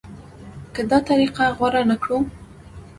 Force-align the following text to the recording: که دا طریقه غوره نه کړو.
که 0.73 0.81
دا 0.89 0.99
طریقه 1.09 1.45
غوره 1.57 1.81
نه 1.89 1.95
کړو. 2.03 2.17